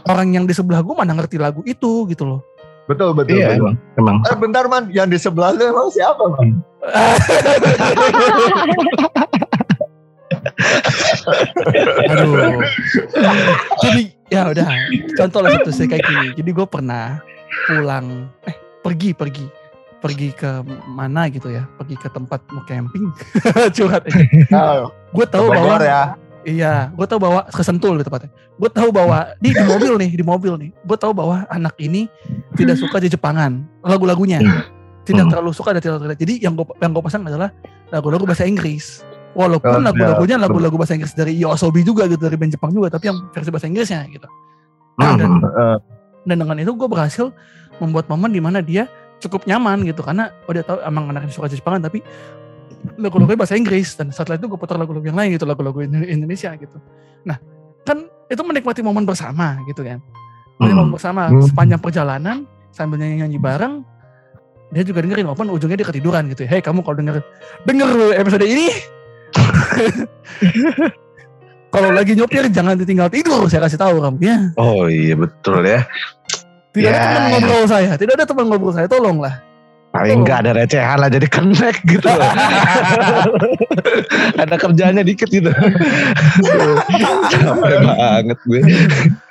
[0.05, 2.41] orang yang di sebelah gue mana ngerti lagu itu gitu loh
[2.89, 3.61] Betul, betul, Iya, betul.
[3.61, 3.75] emang.
[4.01, 4.17] emang.
[4.25, 6.57] Eh bentar man, yang di sebelah lu emang siapa man?
[12.05, 12.61] aduh
[13.81, 14.67] jadi ya udah
[15.15, 17.19] contoh lah satu sih kayak gini jadi gue pernah
[17.65, 19.45] pulang eh pergi pergi
[19.99, 23.11] pergi ke mana gitu ya pergi ke tempat mau camping
[23.75, 24.03] curhat
[24.49, 26.03] Ah, gue tahu bahwa ya.
[26.39, 28.31] Iya, gue tahu bahwa ke Sentul gitu tepatnya.
[28.55, 30.69] Gue tahu bahwa di, di mobil nih, di mobil nih.
[30.87, 32.07] Gue tahu bahwa anak ini
[32.55, 34.39] tidak suka di Jepangan, lagu-lagunya.
[35.03, 35.29] Tidak Hmm.
[35.29, 36.15] terlalu suka dan tidak terlalu.
[36.15, 37.51] Jadi yang gue yang gue pasang adalah
[37.91, 39.03] lagu-lagu bahasa Inggris.
[39.31, 43.29] Walaupun lagu-lagunya lagu-lagu bahasa Inggris dari Yoasobi juga gitu dari band Jepang juga, tapi yang
[43.29, 44.25] versi bahasa Inggrisnya gitu.
[44.97, 45.15] Hmm.
[45.15, 45.77] Dan, Eh,
[46.25, 47.29] dan dengan itu gue berhasil
[47.77, 48.89] membuat momen di mana dia
[49.19, 51.99] cukup nyaman gitu karena oh dia tahu emang anaknya suka Jepangan tapi
[52.95, 56.51] lagu-lagunya bahasa Inggris dan setelah itu gue putar lagu-lagu yang lain gitu lagu-lagu Indo- Indonesia
[56.53, 56.79] gitu
[57.21, 57.35] nah
[57.81, 59.99] kan itu menikmati momen bersama gitu kan
[60.55, 60.75] menikmati Hmm.
[60.77, 61.43] momen bersama Hmm.
[61.43, 62.37] sepanjang perjalanan
[62.69, 63.73] sambil nyanyi-nyanyi bareng
[64.69, 67.19] dia juga dengerin walaupun ujungnya dia ketiduran gitu ya hey kamu kalau denger
[67.63, 68.71] denger episode ini
[71.69, 75.85] kalau lagi nyopir jangan ditinggal tidur saya kasih tahu kamu ya Oh iya betul ya.
[76.69, 77.03] tidak ada Ya.
[77.07, 79.35] teman ngobrol saya tidak ada teman ngobrol saya tolonglah
[79.89, 82.05] Paling enggak ada recehan lah jadi connect gitu.
[84.37, 85.49] ada kerjanya dikit gitu.
[87.33, 88.61] Capek banget gue.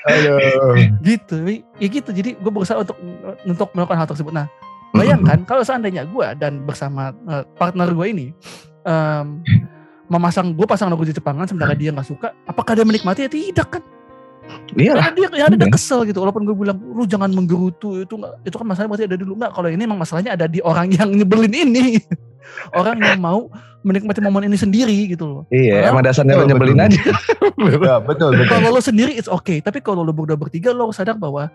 [0.02, 0.74] Aduh.
[1.00, 1.36] gitu
[1.78, 2.98] ya gitu jadi gue berusaha untuk
[3.44, 4.50] untuk melakukan hal tersebut nah
[4.90, 8.26] bayangkan kalau seandainya gue dan bersama eh, partner gue ini
[8.82, 9.38] em,
[10.08, 13.68] memasang gue pasang lagu di Jepangan sementara dia nggak suka apakah dia menikmati ya tidak
[13.78, 13.82] kan
[14.72, 15.12] Iya lah.
[15.12, 15.74] karena dia ya ada dia Iya.
[15.76, 19.16] kesel gitu walaupun gue bilang lu jangan menggerutu itu nggak itu kan masalahnya berarti ada
[19.20, 22.00] dulu nggak kalau ini emang masalahnya ada di orang yang nyebelin ini
[22.80, 23.52] orang yang mau
[23.84, 26.88] menikmati momen ini sendiri gitu loh Iya, emang dasarnya lo nyebelin betul.
[26.88, 27.02] aja.
[27.58, 28.48] Ya, betul, betul.
[28.48, 31.50] kalau lo sendiri it's okay tapi kalau lo berdua bertiga lo harus sadar bahwa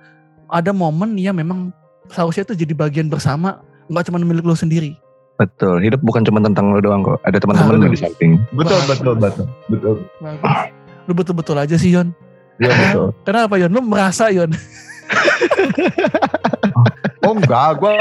[0.46, 1.72] ada momen yang memang
[2.12, 3.58] seharusnya itu jadi bagian bersama
[3.90, 4.94] nggak cuma milik lo sendiri
[5.34, 7.18] Betul, hidup bukan cuma tentang lo doang kok.
[7.26, 8.32] Ada teman-teman Ah, lo di samping.
[8.52, 9.46] Betul, betul, betul.
[9.68, 9.96] Betul.
[10.20, 10.56] Bagus.
[11.04, 12.16] lo betul-betul aja sih Yon
[12.56, 13.08] Iya, betul.
[13.24, 14.50] kenapa Yon lo merasa Yon
[17.24, 17.92] Oh enggak, gua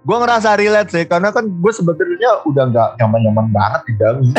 [0.00, 4.26] gua ngerasa relate sih karena kan gue sebetulnya udah nggak nyaman-nyaman banget di Dami.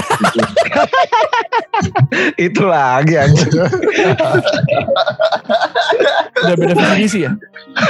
[2.48, 3.52] Itu lagi anjir.
[6.40, 7.32] udah beda visi misi ya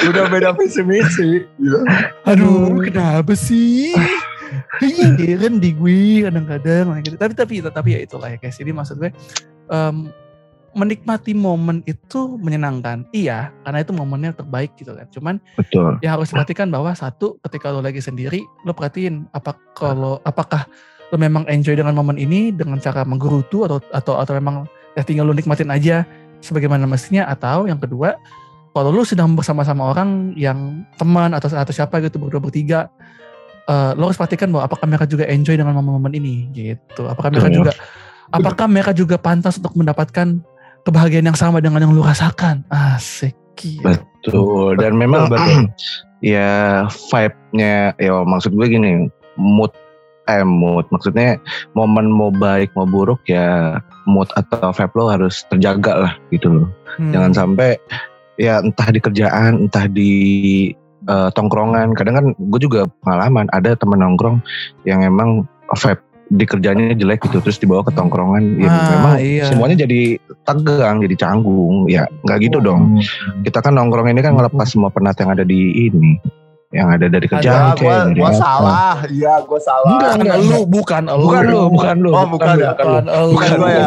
[0.10, 1.30] udah beda visi misi.
[2.26, 3.94] Aduh kenapa sih
[4.82, 7.18] heran di gue kadang-kadang gitu.
[7.18, 9.12] tapi tapi tapi ya itulah ya guys jadi maksud gue
[9.72, 10.12] em,
[10.74, 16.02] menikmati momen itu menyenangkan iya karena itu momennya terbaik gitu kan cuman Betul.
[16.02, 20.66] ya harus perhatikan bahwa satu ketika lo lagi sendiri lo perhatiin apa kalau apakah
[21.14, 24.66] lo memang enjoy dengan momen ini dengan cara menggerutu atau atau atau memang
[24.98, 26.10] ya tinggal lo nikmatin aja
[26.42, 28.18] sebagaimana mestinya atau yang kedua
[28.74, 32.90] kalau lo sedang bersama-sama orang yang teman atau atau siapa gitu berdua bertiga
[33.70, 37.50] eh, lo harus perhatikan bahwa apakah mereka juga enjoy dengan momen-momen ini gitu apakah mereka
[37.50, 37.60] Betul.
[37.64, 37.72] juga
[38.34, 40.42] apakah mereka juga pantas untuk mendapatkan
[40.84, 43.96] kebahagiaan yang sama dengan yang lo rasakan asik gila.
[44.24, 44.80] Betul.
[44.80, 45.72] Dan memang Betul,
[46.36, 49.08] ya vibe-nya ya maksud gue gini,
[49.40, 49.72] mood
[50.24, 51.36] eh mood maksudnya
[51.76, 53.76] momen mau baik mau buruk ya
[54.08, 56.70] mood atau vibe lo harus terjaga lah gitu loh.
[57.00, 57.12] Hmm.
[57.12, 57.76] Jangan sampai
[58.40, 60.14] ya entah di kerjaan, entah di
[61.06, 61.94] eh, tongkrongan.
[61.94, 64.40] Kadang kan gue juga pengalaman ada temen nongkrong
[64.84, 69.46] yang emang vibe di kerjanya jelek gitu terus dibawa ke tongkrongan ya Ah, memang iya.
[69.46, 73.44] semuanya jadi tegang jadi canggung ya nggak gitu dong Hmm.
[73.44, 76.18] kita kan nongkrong ini kan ngelepas semua penat yang ada di ini
[76.74, 78.40] yang ada dari Ya, kerjaan gua, dari gua apa.
[78.40, 78.96] salah.
[79.06, 79.94] Iya, gua salah.
[79.94, 81.22] Enggak, enggak, lu, bukan lu.
[81.22, 82.72] bukan lu bukan lu Oh, bukan ya?
[82.74, 83.22] bukan lu.
[83.30, 83.86] Bukan ya.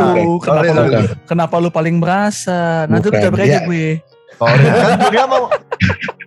[0.87, 2.87] Lu, kenapa lu paling merasa?
[2.87, 3.67] Nanti Bukan, aja ya.
[3.67, 3.99] gue.
[4.35, 4.67] Sorry.
[4.83, 5.43] Kan dunia mau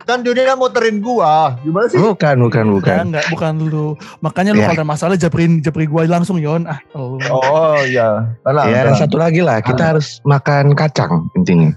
[0.10, 1.54] kan dunia muterin gua.
[1.62, 2.02] Gimana sih?
[2.02, 3.88] bukan bukan bukan Bukan, enggak, bukan lu.
[4.26, 4.74] Makanya lu Ya.
[4.74, 6.66] kalau ada masalah jabrin jabri gue langsung Yon.
[6.66, 7.22] Ah, lu.
[7.30, 8.26] Oh iya.
[8.42, 8.98] Tenang, ya tenang.
[8.98, 11.70] satu lagi lah kita harus makan kacang intinya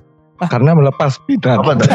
[0.43, 1.87] karena melepas pinat Apa tuh?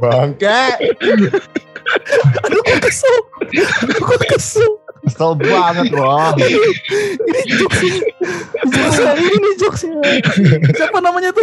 [0.00, 0.62] Bangke.
[2.46, 3.16] Aduh, gue kesel.
[3.98, 4.70] Gue kesel.
[5.02, 6.30] Kesel banget wah.
[6.38, 8.06] ini jokesnya
[8.62, 9.98] jokesnya ini nih jokesnya
[10.72, 11.42] siapa namanya tuh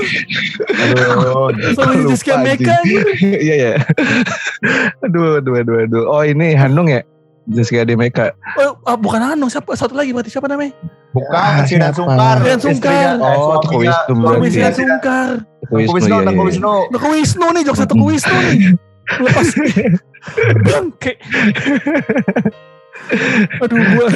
[0.71, 1.51] Aduh.
[1.75, 2.39] sama Lupa, Jessica.
[2.39, 2.75] Meka
[3.19, 3.71] Iya ya.
[5.03, 6.03] aduh, aduh, aduh, aduh.
[6.07, 7.03] Oh ini Hanung ya?
[7.45, 8.31] Jessica Demeka.
[8.57, 10.71] oh, ah, bukan Hanung siapa satu lagi berarti siapa namanya
[11.09, 11.89] Bukan, Ah, Sinan?
[11.91, 12.37] Sungkar.
[12.39, 13.17] Sinan Sungkar.
[13.17, 13.57] Oh.
[13.59, 14.39] Toko Wisnu berarti.
[14.45, 14.69] Wisnu Iya.
[14.71, 16.47] Sungkar Teko Toko Wisnu, iya, Toko iya.
[16.47, 16.73] Wisnu.
[16.93, 18.57] Toko Wisnu nih jokes Toko Wisnu nih
[19.25, 19.47] lepas
[20.63, 21.13] bangke
[23.63, 24.07] aduh gua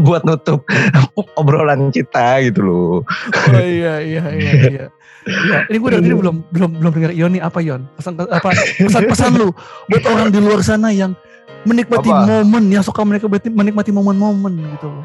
[0.00, 0.64] Buat nutup
[1.40, 2.96] obrolan kita gitu loh.
[3.52, 4.86] oh iya iya iya iya
[5.24, 8.44] Ya, ini gue dari tadi belum belum belum dengar Ion nih apa Ion pesan apa
[8.76, 9.56] pesan pesan lu
[9.88, 11.16] buat orang di luar sana yang
[11.64, 12.28] menikmati Apa?
[12.28, 15.04] momen yang suka menikmati menikmati momen-momen gitu loh.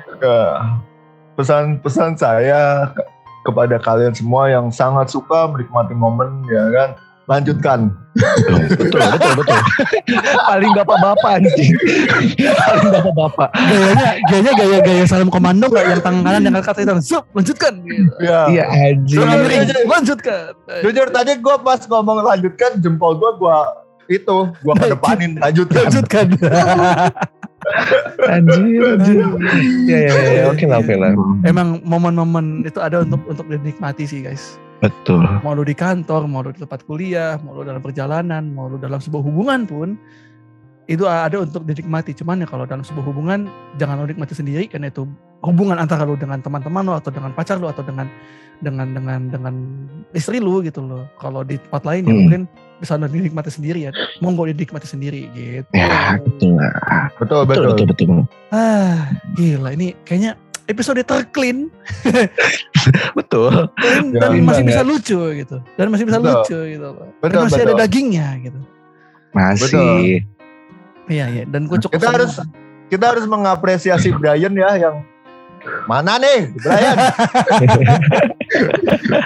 [1.36, 3.08] Pesan-pesan saya ke-
[3.48, 6.90] kepada kalian semua yang sangat suka menikmati momen ya kan
[7.30, 9.60] lanjutkan betul, betul, betul.
[10.50, 11.72] Paling bapak-bapak anjing.
[12.42, 13.50] Paling bapak-bapak.
[13.54, 17.80] Gayanya gayanya gaya gaya salam komando nggak yang tangan kanan yang kata itu zup lanjutkan
[17.86, 18.10] gitu.
[18.20, 19.22] ya Iya anjing.
[19.86, 20.58] Lanjutkan.
[20.82, 23.58] jujur tadi gue pas ngomong lanjutkan jempol gue gue
[24.10, 26.28] itu gue kedepanin lanjutkan Lanjutkan.
[28.24, 29.20] Anjir, anjir.
[29.84, 30.44] Ya, ya, ya, ya.
[30.48, 31.12] Oke lah, oke lah.
[31.44, 34.56] Emang momen-momen itu ada untuk untuk dinikmati sih guys.
[34.80, 35.28] Betul.
[35.44, 38.80] Mau lu di kantor, mau lu di tempat kuliah, mau lu dalam perjalanan, mau lu
[38.80, 40.00] dalam sebuah hubungan pun
[40.90, 42.16] itu ada untuk dinikmati.
[42.16, 43.46] Cuman ya kalau dalam sebuah hubungan
[43.78, 45.06] jangan lu nikmati sendiri karena itu
[45.44, 48.10] hubungan antara lu dengan teman-teman lu atau dengan pacar lu atau dengan
[48.60, 49.56] dengan dengan dengan
[50.16, 51.06] istri lu gitu loh.
[51.22, 52.20] Kalau di tempat lain ya Hmm.
[52.26, 52.42] mungkin
[52.80, 53.92] bisa lu dinikmati sendiri ya.
[54.24, 55.70] Monggo dinikmati sendiri gitu.
[55.76, 58.24] Ya, betul betul Betul, betul, betul, betul.
[58.50, 61.68] Ah, gila ini kayaknya episode terclean
[63.18, 63.68] Betul.
[63.74, 64.72] clean Ya, dan clean masih banget.
[64.72, 65.58] bisa lucu gitu.
[65.76, 66.32] Dan masih bisa Betul.
[66.38, 67.08] lucu gitu loh.
[67.10, 67.82] Dan Betul, masih ada betul.
[67.82, 68.60] dagingnya gitu.
[69.30, 70.04] Masih.
[71.08, 71.44] Iya, iya.
[71.46, 72.16] Dan gue cukup Kita senang.
[72.16, 72.42] harus-
[72.88, 74.96] kita harus mengapresiasi Brian ya yang
[75.86, 76.98] mana nih Brian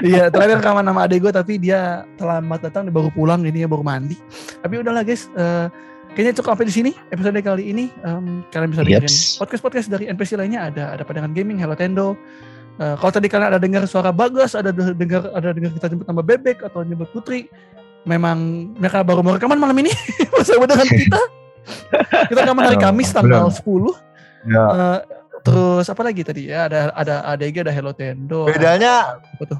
[0.01, 3.69] Iya, terakhir rekaman sama adek gue tapi dia terlambat datang, dia baru pulang, ini ya
[3.69, 4.19] baru mandi.
[4.59, 5.67] Tapi udahlah guys, eh,
[6.13, 7.85] kayaknya cukup sampai di sini episode kali ini.
[8.01, 9.37] Em, kalian bisa dengerin Yaps.
[9.37, 12.13] podcast-podcast dari NPC lainnya ada ada Padangan Gaming, Hello Tendo.
[12.75, 16.05] Eh, kalau tadi kalian ada dengar suara Bagas, ada de- dengar ada dengar kita jemput
[16.05, 17.45] nama Bebek atau jemput Putri,
[18.03, 18.37] memang
[18.73, 19.93] mereka baru mau rekaman malam ini
[20.33, 21.21] bersama dengan kita.
[22.27, 23.93] kita rekaman hari Kamis tanggal benar.
[24.43, 24.49] 10.
[24.49, 24.99] ya Eh,
[25.41, 26.65] terus apa lagi tadi ya?
[26.65, 28.45] Ada ada ADG, ada Hello Tendo.
[28.45, 29.59] bedanya Apa tuh?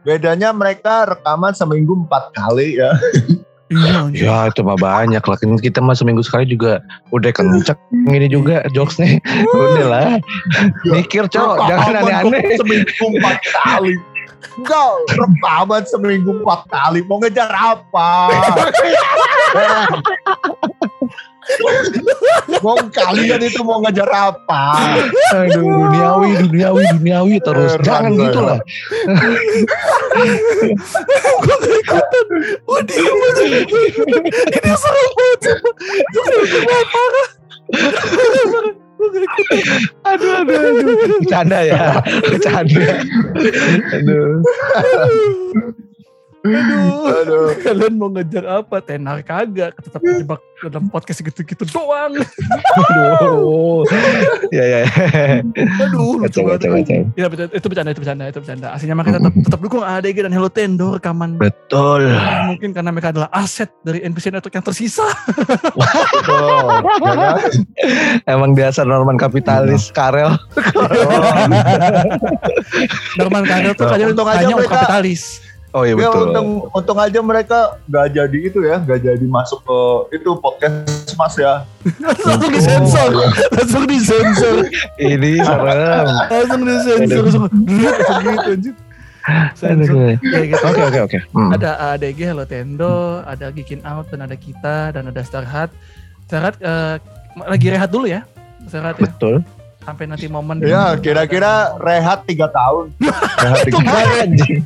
[0.00, 2.92] bedanya mereka rekaman seminggu empat kali ya
[3.74, 4.22] Iya, anjir.
[4.22, 5.36] Ya itu mah banyak lah.
[5.36, 6.78] Kan Kita mah seminggu sekali juga
[7.10, 9.18] udah kenceng ini juga jokesnya.
[9.50, 10.10] Udah lah.
[10.86, 12.54] Mikir cowok, jangan aneh-aneh.
[12.54, 13.98] seminggu empat kali
[14.54, 18.30] Enggak, rekaman seminggu empat kali mau ngejar apa
[22.64, 24.64] mau kalian itu mau ngejar apa
[25.32, 27.76] Aduh, duniawi, duniawi, duniawi terus.
[27.84, 28.58] Jangan gitu lah.
[31.44, 32.26] gue gak ikutan
[32.64, 35.40] gue diem aja ini serem banget
[36.14, 37.28] gue parah
[40.04, 40.96] Aduh, aduh, aduh.
[41.20, 42.00] Bercanda ya.
[42.24, 43.04] Bercanda.
[43.92, 44.40] Aduh.
[46.44, 47.08] Aduh.
[47.08, 47.48] Aduh.
[47.64, 48.76] Kalian mau ngejar apa?
[48.84, 52.12] Tenar kagak tetap terjebak dalam podcast gitu-gitu doang.
[53.20, 53.84] Aduh.
[54.52, 54.80] Ya, ya.
[55.84, 56.88] aduh lucu banget.
[57.16, 58.68] ya betul, itu bercanda itu bercanda itu bercanda.
[58.76, 61.36] Aslinya mereka tetap tetap dukung ADG dan Hello Tendo rekaman.
[61.40, 62.12] Betul.
[62.44, 65.06] mungkin karena mereka adalah aset dari NPC Network yang tersisa.
[67.04, 67.36] Ya?
[68.28, 70.36] Emang dasar Norman kapitalis Karel.
[73.20, 75.43] Norman Karel tuh kayaknya kapitalis
[75.74, 76.22] Oh iya Ya, betul.
[76.24, 79.78] untung, untung aja mereka nggak jadi itu ya, nggak jadi masuk ke
[80.14, 81.66] itu podcast mas ya.
[82.22, 83.10] langsung disensor
[83.50, 84.56] langsung disensor
[84.96, 86.06] Ini serem.
[86.30, 88.74] langsung disensor langsung langsung gitu anjir
[89.52, 90.14] sensor Aduh.
[90.22, 91.18] ya gitu Oke oke oke.
[91.32, 91.50] Hmm.
[91.50, 95.74] ada ADG Hello Tendo ada Geekin Out dan ada kita dan ada Starhat
[96.24, 97.02] Starhat eh,
[97.40, 98.22] lagi rehat dulu ya
[98.64, 99.42] Starhat ya Betul.
[99.80, 102.88] sampai nanti momen Ya, kira-kira rehat tiga tahun.
[103.36, 104.62] Rehat tiga anjing.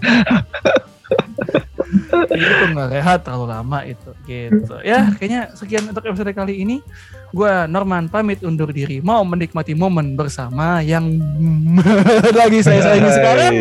[2.38, 4.74] Itu nggak rehat terlalu lama itu gitu.
[4.84, 6.84] Ya kayaknya sekian untuk episode kali ini
[7.31, 11.16] gua Norman pamit undur diri mau menikmati momen bersama yang
[12.35, 13.53] lagi saya sayangi sekarang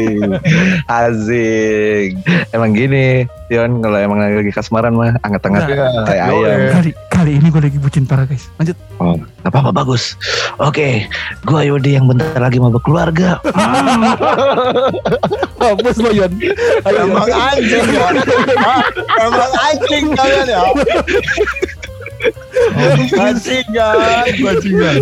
[0.88, 2.08] Asik.
[2.50, 6.48] Emang gini, Tion kalau emang lagi kasmaran mah angkat-angkat Ya, tai boleh.
[6.48, 6.72] ayam.
[6.72, 9.14] kali kali ini gue lagi bucin parah guys lanjut Oh,
[9.46, 10.18] gak apa-apa bagus.
[10.58, 11.06] Oke,
[11.46, 13.38] gua Yudi yang bentar lagi mau berkeluarga.
[15.62, 16.32] hapus lo Yon.
[16.82, 18.06] Emang anjing ya.
[18.66, 18.82] Hah?
[19.22, 20.62] Emang anjing kalian ya.
[22.74, 24.98] Bajingan, bajingan.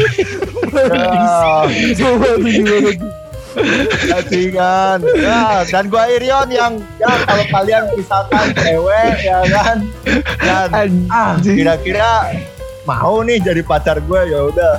[4.11, 4.99] Bajingan.
[5.15, 9.77] Ya, dan gua Irion yang ya kalau kalian misalkan cewek ya kan.
[10.43, 12.35] Dan ah kira-kira
[12.85, 14.73] mau nih jadi pacar gue ya udah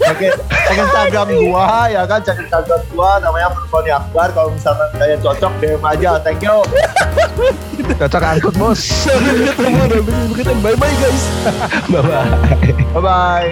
[0.00, 5.20] cek cek Instagram gua ya kan cek Instagram gua namanya Furkoni Akbar kalau misalkan kalian
[5.20, 6.64] cocok DM aja thank you
[7.84, 8.80] Cocok angkut bos.
[8.80, 11.22] Sampai ketemu dan bye bye guys.
[11.90, 12.30] Bye bye.
[12.94, 13.50] bye bye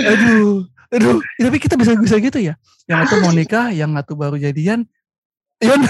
[0.00, 1.20] Aduh, aduh.
[1.20, 2.56] Tapi kita bisa bisa gitu ya.
[2.88, 4.88] Yang satu mau nikah, yang satu baru jadian.
[5.60, 5.80] Yon,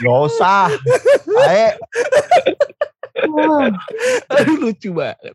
[0.00, 0.70] Gak usah.
[1.48, 1.70] Ayo
[4.30, 5.34] aduh lucu banget.